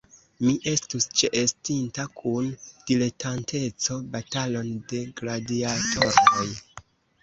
[0.45, 2.49] Mi estus ĉeestinta kun
[2.89, 6.53] diletanteco batalon de gladiatoroj.